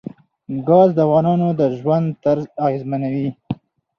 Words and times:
ګاز 0.67 0.89
د 0.95 0.99
افغانانو 1.05 1.49
د 1.59 1.61
ژوند 1.79 2.07
طرز 2.23 2.45
اغېزمنوي. 2.65 3.29